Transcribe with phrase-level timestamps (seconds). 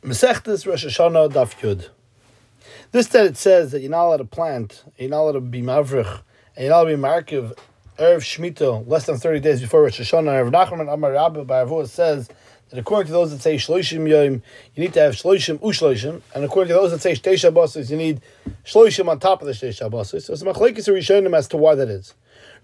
[0.00, 1.88] Mesechtes Rosh Hashanah Daf Yud.
[2.92, 5.60] This that it says that you're not allowed to plant, you're not allowed to be
[5.60, 6.20] mavrich,
[6.54, 7.58] and you're not allowed to be markiv
[7.98, 10.52] erev shmita less than thirty days before Rosh Hashanah.
[10.52, 12.28] Rav Nachman Amar Rabba by says
[12.70, 14.40] that according to those that say shloishim yom,
[14.76, 17.96] you need to have shloishim ushloishim, and according to those that say shtei shabbosos, you
[17.96, 18.20] need
[18.64, 20.22] shloishim on top of the shtei shabbosos.
[20.22, 22.14] So it's machlekes rishonim as to why that is.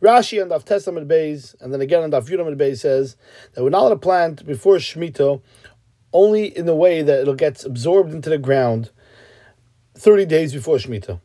[0.00, 3.16] Rashi and Daf Testament Beis, and then again on Daf Yudam Beis says
[3.54, 5.40] that we're not allowed to plant before Shemitah
[6.14, 8.90] only in the way that it'll get absorbed into the ground
[9.96, 11.20] 30 days before Shemitah.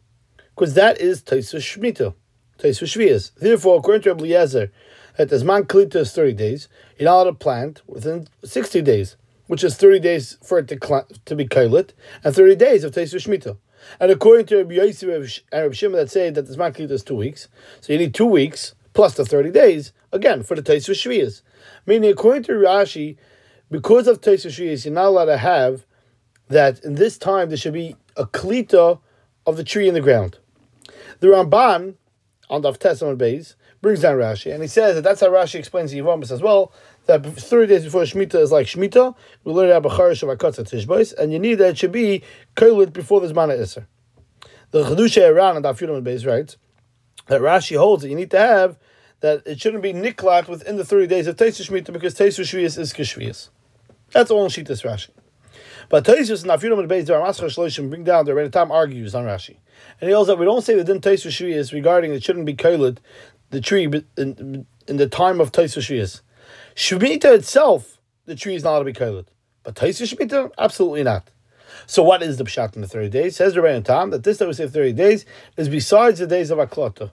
[0.55, 2.13] Because that is Taisa Shemitah,
[2.57, 3.33] Taisa Shvias.
[3.35, 4.71] Therefore, according to Eliezer,
[5.15, 6.67] that as man klita is 30 days,
[6.97, 9.15] you're not allowed to plant within 60 days,
[9.47, 11.91] which is 30 days for it to, to be kailit,
[12.23, 13.57] and 30 days of Taisa Shemitah.
[13.99, 17.03] And according to Rabbi Yosef and Rabbi Shimon that say that the Zman Klita is
[17.03, 17.47] two weeks,
[17.79, 21.41] so you need two weeks plus the 30 days, again, for the Taisa Shvias.
[21.85, 23.17] Meaning, according to Rashi,
[23.71, 25.85] because of Shvias, you're not allowed to have
[26.47, 28.99] that in this time there should be a klita
[29.45, 30.39] of the tree in the ground.
[31.19, 31.95] The Ramban,
[32.49, 35.91] on the Testament base, brings down Rashi, and he says that that's how Rashi explains
[35.91, 36.73] the Yivamis as well,
[37.05, 41.13] that 30 days before Shemitah is like Shemitah, we learn about Bacharish of Akatza Tishbois,
[41.17, 42.23] and you need that it should be
[42.55, 43.85] Kolit before the Zmana Isser.
[44.71, 46.57] The Chiddushei HaRan and Daf base writes
[47.27, 48.77] that Rashi holds that you need to have
[49.21, 52.77] that it shouldn't be niklat within the 30 days of Teisah Shemitah because Teisah Shvias
[52.77, 53.49] is Kishvias.
[54.11, 55.09] That's all in Shittas Rashi.
[55.89, 59.25] But Taisus and Afirim and Beis Ramascha Shloshim bring down the Rebbe Tam argues on
[59.25, 59.57] Rashi,
[59.99, 62.99] and he that we don't say that din Taisus Shvias regarding it shouldn't be koiled
[63.49, 63.85] the tree
[64.17, 66.21] in, in the time of Taisus Shvias.
[66.75, 69.25] Shemitah itself, the tree is not to be koiled,
[69.63, 71.29] but Taisus Shemitah, absolutely not.
[71.87, 73.35] So what is the pshat in the thirty days?
[73.35, 75.25] Says the Rebbe Tam that this that we say thirty days
[75.57, 77.11] is besides the days of Aklata.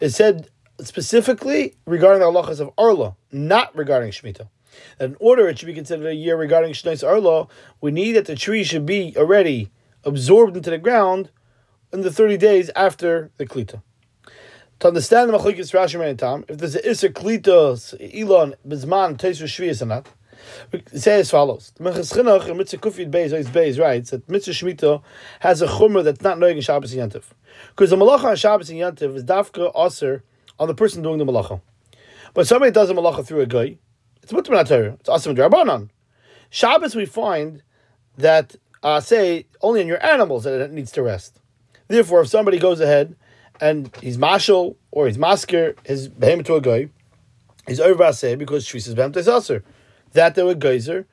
[0.00, 0.48] It said
[0.80, 4.48] specifically regarding the halachas of Arla, not regarding Shemitah.
[4.98, 7.48] In order it should be considered a year regarding Shneis Arla,
[7.80, 9.70] we need that the tree should be already
[10.04, 11.30] absorbed into the ground
[11.92, 13.82] in the 30 days after the Klita.
[14.80, 17.74] To understand the Machlekes Rashi and Tam, if there's an Isser Klita,
[18.18, 20.08] Elon, Bizman, Teisra Shviyas or not,
[20.72, 21.72] we say as follows.
[21.76, 25.02] The Minchas Chinuch in Mitzvah Kufid Beis, Beis writes that Mitzvah Shemitah
[25.40, 27.24] has a chumrah that's not knowing in Shabbos and Yantiv.
[27.70, 30.24] Because the malacha on Shabbos and Yantiv is dafka aser
[30.58, 31.60] on the person doing the malacha.
[32.34, 33.78] But somebody does a malacha through a guy,
[34.22, 34.96] it's mutter Torah.
[35.00, 35.90] It's asim drabanan.
[36.50, 37.62] Shabbos we find
[38.16, 41.40] that uh, say only in your animals that it needs to rest.
[41.88, 43.16] Therefore, if somebody goes ahead
[43.60, 46.88] and he's mashal or he's masker his behemoth to a guy,
[47.66, 49.64] he's over say because behemoth is aser.
[50.12, 51.06] That they were geyser.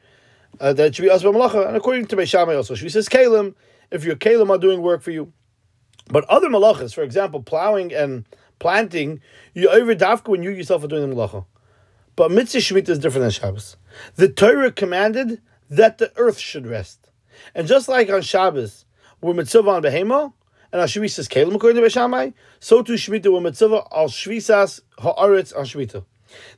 [0.59, 1.67] Uh, that should be asba malacha.
[1.67, 3.53] And according to Beis Shammai also, she says kalim.
[3.91, 5.31] If your kalim are doing work for you,
[6.09, 8.25] but other malachas, for example, plowing and
[8.59, 9.21] planting,
[9.53, 11.45] you over dafka when you yourself are doing the malacha.
[12.17, 13.77] But mitzvah shemitah is different than Shabbos.
[14.15, 15.39] The Torah commanded
[15.69, 17.11] that the earth should rest,
[17.53, 18.85] and just like on Shabbos,
[19.21, 20.33] we're mitzvah on behema,
[20.71, 24.81] and our shvisas kelim according to Beis Shammai, so too shemitah we're mitzvah al shvisas
[24.97, 26.05] haaretz on shemitah.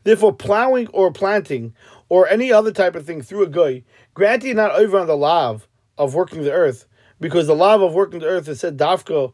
[0.06, 1.74] Therefore, plowing or planting
[2.08, 3.84] or any other type of thing through a guy,
[4.14, 5.68] granted not over on the lav
[5.98, 6.88] of working the earth,
[7.20, 9.34] because the lav of working the earth is said dafko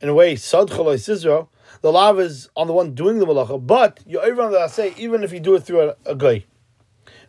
[0.00, 1.50] in a way sad Israel
[1.82, 5.22] the lav is on the one doing the malacha, but you over the say even
[5.22, 6.44] if you do it through a, a guy,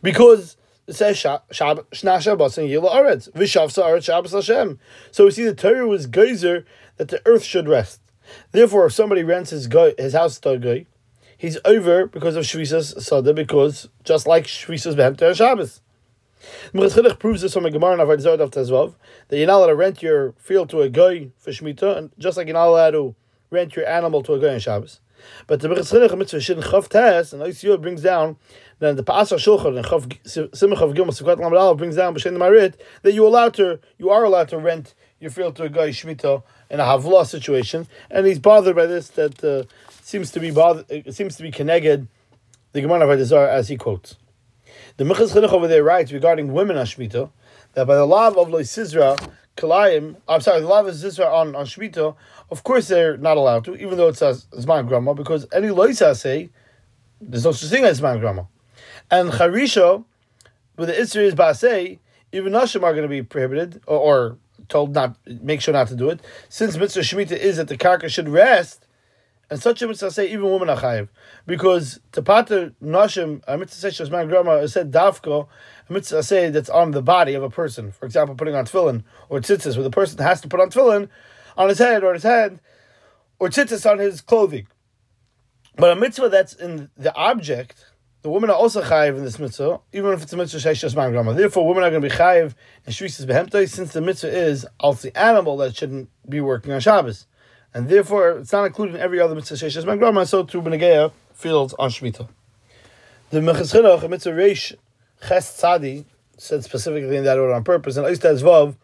[0.01, 4.79] because it says shna shabbos and yila aretz v'shavsa aretz shabbos Hashem.
[5.11, 6.65] So we see the Torah was geyser
[6.97, 8.01] that the earth should rest.
[8.51, 10.85] Therefore, if somebody rents his guy, his house to a guy,
[11.37, 15.81] he's over because of shvisas sada because just like shvisas behemter Shabbos.
[16.73, 18.93] Mechazchidich proves this from a Gemara in Avodah of Tezvav
[19.27, 22.37] that you're not allowed to rent your field to a guy for shmita, and just
[22.37, 23.15] like you're not allowed to
[23.49, 24.99] rent your animal to a guy on Shabbos.
[25.47, 28.37] But the Minchas Chinuch mitzvah Shin Chav Tes and Oisiyot brings down
[28.79, 30.07] then the Pe'as HaShulchan and Chav
[30.51, 34.23] Simach of Gimel Sukkot Lamed brings down B'Shem Marit that you allowed to you are
[34.23, 38.39] allowed to rent your field to a guy shmita in a havla situation, and he's
[38.39, 39.63] bothered by this that uh,
[40.01, 41.13] seems to be bothered.
[41.13, 42.07] Seems to be connected
[42.73, 44.17] the Gemara of Hadizar as he quotes.
[44.97, 48.61] The Minchas Chinuch over there writes regarding women on that by the law of Lo
[48.61, 49.17] Sizra
[49.57, 52.15] Kalayim, I'm sorry, the law of Zizra on, on Shemitah,
[52.51, 56.15] of course they're not allowed to, even though it says Zman Grama, because any Loisa
[56.15, 56.49] say,
[57.19, 58.47] there's no such thing as Zman Grama.
[59.09, 60.05] And Charisha,
[60.77, 61.99] with the Isra is Basei,
[62.31, 64.37] even Nashim are going to be prohibited, or, or,
[64.69, 66.19] told not, make sure not to do it,
[66.49, 68.86] since Mitzvah Shemitah is that the karka should rest,
[69.49, 71.07] and such a mitzvah say even women are chayiv.
[71.45, 75.47] Because to pater nashim, a mitzvah say shazman grama, said davko,
[75.89, 77.91] a mitzvah say that's on the body of a person.
[77.91, 81.09] For example, putting on tefillin or tzitzis, where the person has to put on tefillin
[81.55, 82.59] on his head or his hand,
[83.39, 84.67] or tzitzis on his clothing.
[85.75, 87.85] But a mitzvah that's in the object,
[88.23, 91.11] the women are also chayiv in this mitzvah, even if it's a mitzvah sheish man
[91.11, 91.33] grama.
[91.33, 92.53] Therefore, women are going to be chayiv
[92.85, 96.81] and shvisas behemtoi, since the mitzvah is also the animal that shouldn't be working on
[96.81, 97.27] Shabbos,
[97.73, 100.25] and therefore it's not included in every other mitzvah man grama.
[100.25, 102.27] So too benegeya fields on shmita.
[103.29, 104.73] The Minchas Chinuch, mitzvah reish
[105.27, 106.05] ches tzadi,
[106.37, 108.75] said specifically in that order on purpose, and Oistaz Vav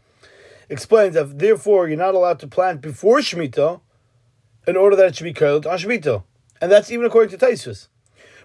[0.69, 3.79] explains that therefore you're not allowed to plant before shmita
[4.67, 6.23] in order that it should be curled on shmita,
[6.61, 7.87] and that's even according to Taisus.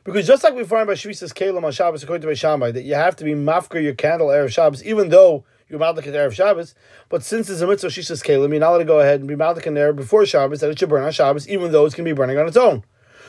[0.05, 2.95] Because just like we find by Shvisas Kalim on Shabbos, according to Shammai, that you
[2.95, 6.75] have to be mafker your candle Erev Shabbos, even though you're Malik at Erev Shabbos,
[7.09, 9.29] but since it's a mitzvah she says, Kalim, you're not allowed to go ahead and
[9.29, 12.07] be Malik there before Shabbos, that it should burn on Shabbos, even though it's going
[12.07, 12.85] to be burning on its own.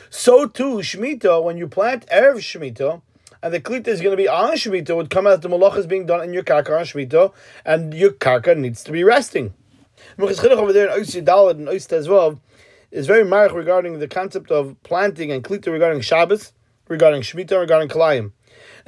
[0.08, 3.02] So too, Shemitah, when you plant Erev Shemitah,
[3.42, 5.86] and the klita is going to be on Shemitah, would come out the malach is
[5.86, 7.32] being done in your karka on Shemitah,
[7.64, 9.54] and your karka needs to be resting.
[10.18, 12.40] over there in Oisi Dalit and Oisi as well
[12.90, 16.52] is very mark regarding the concept of planting and klita regarding Shabbos
[16.90, 18.32] regarding Shemitah, regarding Kalayim.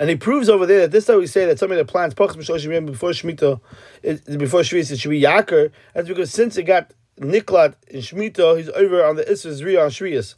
[0.02, 2.34] And he proves over there that this time we say that somebody that plants Pachas
[2.34, 3.60] B'Shoshim before Shemitah,
[4.36, 5.70] before Shvius, it should be Yaker.
[5.94, 6.90] That's because since it got
[7.20, 10.34] Niklat in Shemitah, he's over on the Isra Zriya on Shvius.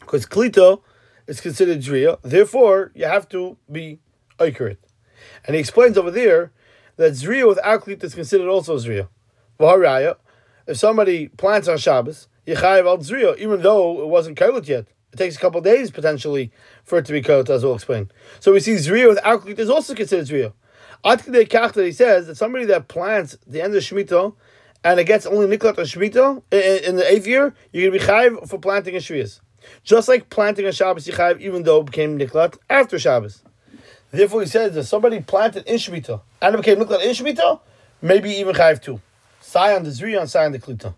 [0.00, 0.82] Because Klito
[1.26, 3.98] is considered Zriya, therefore you have to be
[4.38, 4.78] accurate.
[5.46, 6.52] And he explains over there
[6.96, 9.08] that Zriya without Klito is considered also Zriya.
[10.66, 14.86] If somebody plants on Shabbos, Yechayev al Zriya, even though it wasn't Kailat yet.
[15.12, 16.50] It takes a couple days potentially
[16.84, 18.10] for it to be coat, as we'll explain.
[18.40, 20.52] So we see Zriya with alcohol is also considered Zriya.
[21.04, 24.34] Ad Kach that he says that somebody that plants the end of Shemitah
[24.84, 26.42] and it gets only Niklat on Shemitah
[26.84, 29.40] in, the eighth year, you're going to be Chayiv for planting a Shviyas.
[29.84, 33.42] Just like planting a Shabbos, you even though it became Niklat after Shabbos.
[34.10, 37.60] Therefore, he says that somebody planted in Shemitah and it became Niklat in Shemitah,
[38.00, 39.00] maybe even Chayiv too.
[39.42, 40.94] Sion the Zriya and Sion the Klita.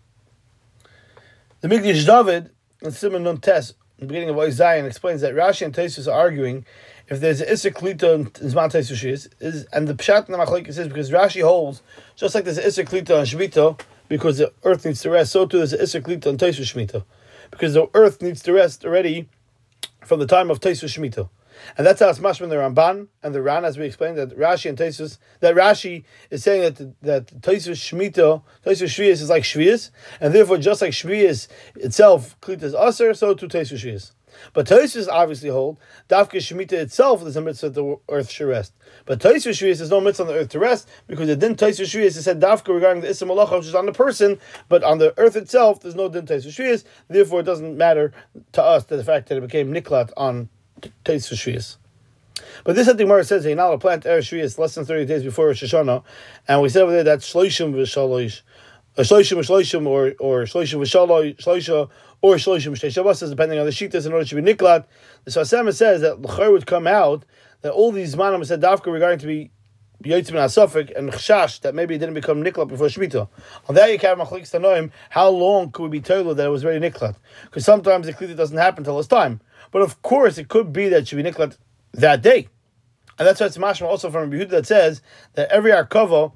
[1.60, 2.50] The Mikdash David
[2.82, 6.64] and Simon Nun Tes the beginning of Zion explains that Rashi and Taisus are arguing
[7.08, 10.38] if there's an Issa Klita in Zman Taisus is, is, and the Pshat in the
[10.38, 11.82] Machlekes is because Rashi holds,
[12.16, 15.46] just like there's an Issa Klita on Shvita, because the earth needs to rest, so
[15.46, 17.04] too there's an Issa Klita on Taisus Shmita,
[17.50, 19.28] because the earth needs to rest already
[20.04, 21.28] from the time of Taisus Shmita.
[21.76, 24.68] And that's how it's mashman the Ramban and the Ran, as we explained, that Rashi
[24.68, 29.90] and Taisus, that Rashi is saying that that Taisus Shemitah, Taisus Shvius is like Shvius,
[30.20, 34.12] and therefore just like Shvius itself, Klitas Aser, so too Taisus Shvius.
[34.52, 35.78] But Taisus obviously hold
[36.08, 38.72] Dafka Shemitah itself is a mitzvah that the earth should rest.
[39.06, 41.86] But Taisus Shvius is no mitzvah on the earth to rest because it didn't Taisus
[41.86, 42.16] Shvius.
[42.16, 45.14] It said Dafka regarding the Issa Malacha, which is on the person, but on the
[45.18, 46.84] earth itself, there's no din Taisus Shvius.
[47.08, 48.12] Therefore, it doesn't matter
[48.52, 50.48] to us that the fact that it became Niklat on
[51.04, 51.76] taste for Shvius.
[52.64, 55.22] But this, I think, Mara says, you're to plant Erev Shvius less than 30 days
[55.22, 56.02] before Rosh Hashanah.
[56.48, 58.42] And we said over there that Shloishim v'shalosh,
[58.96, 61.90] uh, Shloishim v'shloishim, or, or Shloishim v'shalosh, Shloisha,
[62.22, 64.86] or Shloishim v'shtei depending on the Shitas, in order to be Niklat.
[65.24, 67.24] The Sfas Emes says that L'char would come out,
[67.62, 69.50] that all these manim said Dafka regarding to be
[70.02, 73.28] Yotzim Asafik and Chashash that maybe it didn't become Niklat before Shemitah.
[73.68, 76.50] On that you can have Machlik Tanoim, how long could we be told that it
[76.50, 77.16] was already Niklat?
[77.44, 79.40] Because sometimes the Klita doesn't happen until it's time.
[79.74, 81.58] But of course, it could be that should be niklat
[81.94, 82.46] that day.
[83.18, 86.30] And that's why it's mashma also from Yehuda that says that every arkava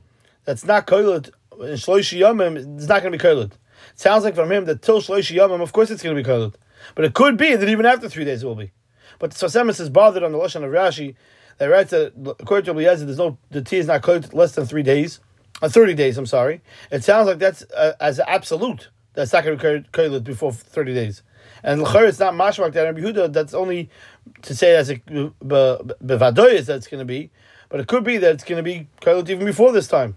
[0.44, 3.52] that's not koilet in shloishi yomim is not going to be koilet.
[3.52, 6.28] It sounds like from him that till shloishi yomim, of course it's going to be
[6.28, 6.56] koilet.
[6.96, 8.72] But it could be that even after three days it will be.
[9.20, 11.14] But Sfas Emes is bothered on the lashon of Rashi
[11.58, 14.66] that writes that according to Eliezer, there's no the tea is not koilet less than
[14.66, 15.20] three days,
[15.62, 16.18] uh, thirty days.
[16.18, 16.60] I'm sorry.
[16.90, 18.88] It sounds like that's uh, as absolute.
[19.14, 21.22] That's not going to be koilet before thirty days.
[21.62, 23.32] And l'chor it's not mashmak that Rabbi Yehuda.
[23.32, 23.90] That's only
[24.42, 27.30] to say as a bevadoyis that it's going to be,
[27.68, 30.16] but it could be that it's going to be kailut even before this time.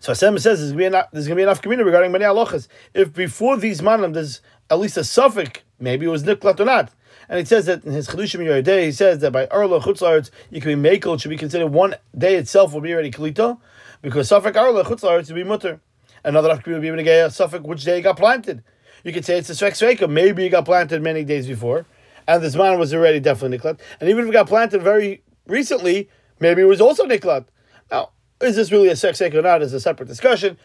[0.00, 2.68] So Hashem says there's going to be enough community regarding many halachas.
[2.92, 6.90] If before these manim there's at least a suffix, maybe it was niklat or not.
[7.28, 10.60] And he says that in his Chedushim day, he says that by Arla Chutzlaritz, you
[10.60, 13.58] can be Mekel, it should be considered one day itself will be already Kalita,
[14.02, 15.80] because Suffolk Arla Chutzlaritz will be Mutter.
[16.22, 18.62] Another Afkir will be able to get a Suffolk which day got planted.
[19.04, 20.10] You could say it's a Svek Sveka.
[20.10, 21.84] Maybe it got planted many days before,
[22.26, 23.78] and this man was already definitely Niklat.
[24.00, 26.08] And even if it got planted very recently,
[26.40, 27.44] maybe it was also Niklat.
[27.90, 30.56] Now, is this really a Svek Sveka or not is a separate discussion,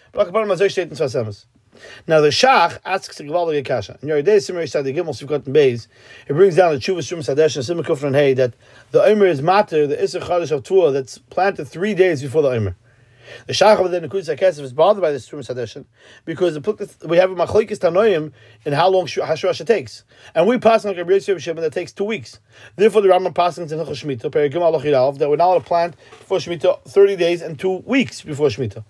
[2.07, 3.99] Now, the Shach asks the Gavaldig Akasha.
[4.01, 5.87] In Simmer said the Gimel Sivkot and Beis,
[6.27, 8.53] it brings down the Chuvas Shum Sadesh and Simmer Kufran Hay that
[8.91, 12.49] the Omer is matter, the Isser Chadash of Tua, that's planted three days before the
[12.49, 12.77] Omer.
[13.47, 15.85] The Shach of the Nekudos HaKesef is bothered by this Trumas Hadeshin
[16.25, 16.55] because
[17.05, 18.31] we have a Machlekes Tanoim
[18.65, 20.03] in how long Hashurasha takes.
[20.35, 22.39] And we pass on a Yosef Shimon that takes two weeks.
[22.75, 26.37] Therefore, the Rambam passes in Hilchot Shemitah, Perigim that we're not allowed to plant before
[26.37, 28.83] Shemitah 30 days and two weeks before Shemitah.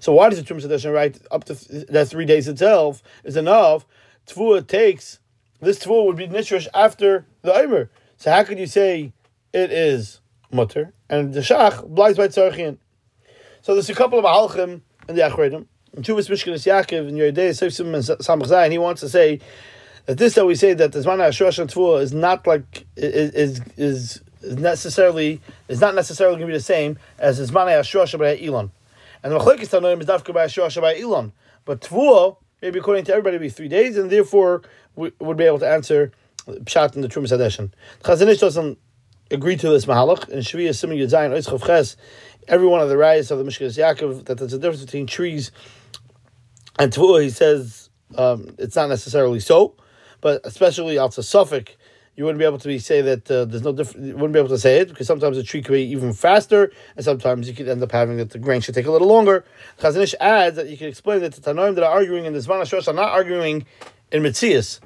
[0.00, 1.54] So why does the Trumas Hadeshin write up to
[1.90, 3.86] that three days itself is enough?
[4.26, 5.18] Tvua takes,
[5.60, 7.90] this Tvua would be Nishrash after the Omer.
[8.16, 9.12] So how could you say
[9.52, 10.20] it is
[10.50, 12.78] mutter and the shach blies by tzarchian?
[13.64, 15.64] So there's a couple of ahalchim in the achredim.
[15.94, 19.40] In Chuvas Mishkenos Yaakov in Yeridei Sifsim and Samach Zayin, he wants to say
[20.04, 23.30] that this that we say that the Zman HaShosh and Tvua is not like is
[23.30, 24.22] is is
[24.58, 28.70] necessarily is not necessarily going to be the same as the Zman HaShosh by Elon.
[29.22, 31.32] And the Machlekes Tanoim is Dafka by HaShosh by Elon.
[31.64, 34.60] But Tvua, maybe according to everybody, be three days, and therefore
[34.94, 36.12] we would be able to answer
[36.46, 37.70] Pshat in the Trumas Hadeshin.
[38.02, 38.78] Chazon Ish doesn't
[39.30, 40.28] agree to this Mahalach.
[40.28, 41.96] In Shviya Simon Yudzayin Oitzchav Ches,
[42.48, 45.50] every one of the rayas of the Mishkenos Yaakov, that there's a difference between trees
[46.78, 49.74] and Tvua, he says um, it's not necessarily so,
[50.20, 51.76] but especially out of Suffolk,
[52.16, 54.06] you wouldn't be able to be, say that uh, there's no difference.
[54.06, 56.70] You wouldn't be able to say it because sometimes a tree could be even faster,
[56.96, 59.44] and sometimes you could end up having that the grain should take a little longer.
[59.80, 62.38] Chazon Ish adds that you can explain that the Tanoim that are arguing in the
[62.38, 63.66] Zman are not arguing
[64.12, 64.78] in Mitzias.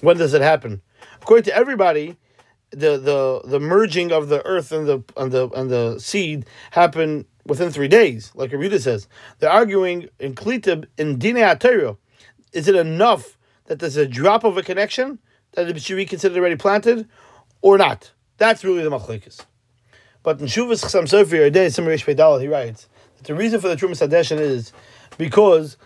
[0.00, 0.82] When does it happen?
[1.20, 2.16] According to everybody,
[2.72, 7.26] the the the merging of the earth and the and the and the seed happen
[7.46, 9.08] within three days, like Rabbi says.
[9.38, 11.96] They're arguing in Klitib in Dine
[12.52, 13.36] Is it enough
[13.66, 15.18] that there's a drop of a connection
[15.52, 17.08] that it should be considered already planted,
[17.60, 18.12] or not?
[18.38, 19.44] That's really the machlekes.
[20.22, 24.06] But in Shuvas Chasam Sofer Yerdei Simrish he writes that the reason for the Trumas
[24.06, 24.72] Hadeshin is
[25.18, 25.76] because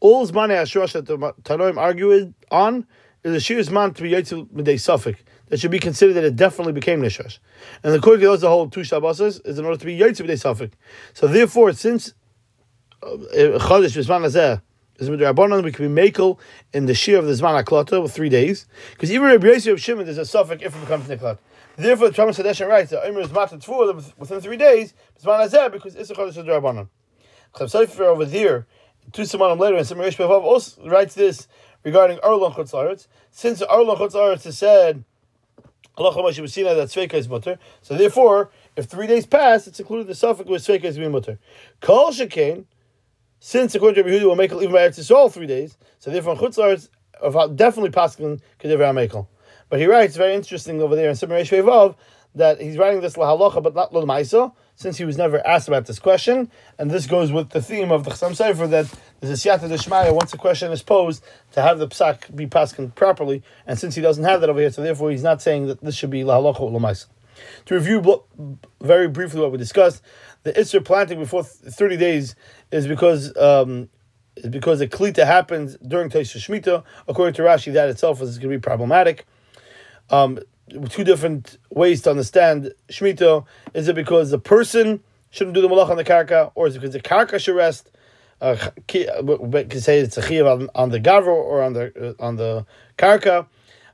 [0.00, 2.86] all Zmane Ashrosh that the Tanoim argue on
[3.24, 5.16] is a Shir man to be Yotzel Midei Suffolk
[5.52, 7.38] that should be considered that it definitely became Nishash.
[7.84, 10.40] And according to those, the whole two Shabbos is in order to be Yotzel Midei
[10.40, 10.70] Suffolk.
[11.12, 12.14] So therefore, since
[13.02, 13.08] uh,
[13.58, 14.62] Chodesh Zman Hazeh
[14.96, 16.38] is with Rabbanon, we can be makel
[16.72, 18.64] in the Shir of the Zman HaKlata with three days.
[18.92, 21.36] Because even Rabbi Yosef of Shimon, there's a Suffolk if it becomes Niklat.
[21.76, 25.70] Therefore, the Trumas Hadeshin writes that Omer is matat for within three days, Zman Hazeh,
[25.70, 26.88] because it's a Chodesh of Rabbanon.
[27.54, 28.66] Chav over there,
[29.12, 31.46] two Simonim later, and Samarish Bevav also writes this
[31.84, 35.04] regarding Arlon Chutz Since Arlon Chutz is said,
[35.96, 36.10] So
[37.90, 41.38] therefore, if three days pass, it's included the suffix with Sveika is being mutter.
[41.80, 42.64] Kol Shekain,
[43.40, 45.76] since according to Rabbi Yehuda, will make even by Eretz all three days.
[45.98, 46.88] So therefore, Chutz
[47.56, 49.26] definitely passing Kedever HaMekel.
[49.68, 51.96] But he writes very interesting over there in Simon Vevav
[52.34, 55.98] that he's writing this lahalacha but not l'maisa, since he was never asked about this
[55.98, 59.68] question, and this goes with the theme of the Chassam Sofer that there's a siyata
[59.68, 63.94] deshmaya once a question is posed to have the psak be paskin properly, and since
[63.94, 66.22] he doesn't have that over here, so therefore he's not saying that this should be
[66.22, 67.06] lahalacha or l'maisa.
[67.66, 68.24] To review
[68.80, 70.02] very briefly what we discussed,
[70.42, 72.34] the Isser planting before 30 days
[72.70, 73.88] is because um,
[74.36, 76.84] is because the klita happens during Taisha Shemitah.
[77.06, 79.26] According to Rashi, that itself is going to be problematic.
[80.10, 80.38] Um,
[80.88, 83.44] two different ways to understand Shemitah.
[83.74, 85.00] Is it because the person
[85.30, 87.90] shouldn't do the malach on the karka, or is it because the karka should rest?
[88.40, 88.56] Uh,
[88.88, 92.66] can say it's a chiyav on, on the gavro or on the uh, on the
[92.98, 93.46] karka.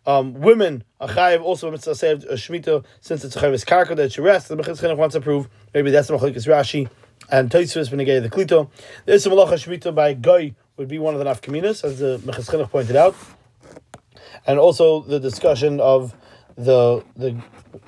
[0.07, 4.13] Um, women a chayiv also mitzvah saved a shemitah since it's a chayiv karka that
[4.13, 4.49] should rest.
[4.49, 6.89] The mechitz wants to prove maybe that's the machlekes Rashi
[7.31, 8.71] and Tosfos when the klito.
[9.05, 12.71] The a malacha shemitah by goy would be one of the nafkaminas, as the mechitz
[12.71, 13.15] pointed out,
[14.47, 16.15] and also the discussion of
[16.59, 17.37] the the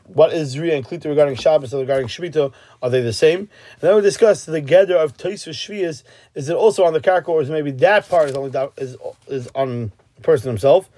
[0.07, 3.41] what is Zriya and Klita regarding Shabbos and regarding Shemitah, are they the same?
[3.41, 3.49] And
[3.81, 6.03] then we discussed the gather of Toisus Shvias,
[6.35, 8.97] is it also on the karka or is maybe that part is only is,
[9.27, 10.89] is on the person himself?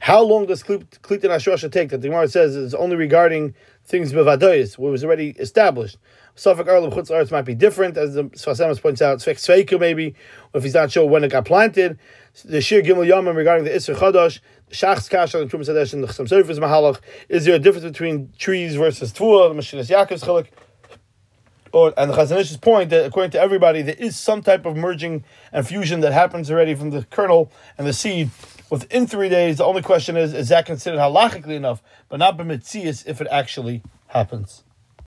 [0.00, 1.88] How long does Klita and Ashosha take?
[1.88, 3.54] That the Gemara says is only regarding
[3.86, 5.96] things bevadoyis, what was already established.
[6.36, 9.20] Suffolk Earl of Chutz Arts might be different, as the Sfas Emes points out.
[9.20, 10.14] Sveika maybe,
[10.52, 11.98] if he's not sure when it got planted.
[12.44, 14.40] The Shir Gimel Yamim regarding the Isser Chadash,
[14.70, 17.00] Shach's Kasha and Trumas Hadesh and the Sofer's Mahalach.
[17.28, 20.48] Is there a difference between trees versus Tvua, the Mishkenos Yaakov's Chalik?
[21.72, 24.76] Or, and the Chazon Ish's point that according to everybody, there is some type of
[24.76, 28.30] merging and fusion that happens already from the kernel and the seed
[28.70, 29.58] within three days.
[29.58, 33.82] The only question is, is that considered halachically enough, but not b'mitzias if it actually
[34.08, 34.63] happens?